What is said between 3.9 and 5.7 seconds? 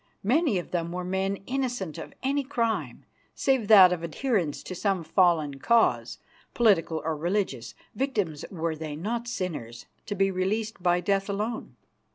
of adherence to some fallen